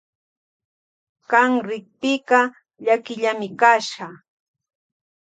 [1.29, 2.39] Kan rikpika
[2.85, 4.07] llakillami kasha.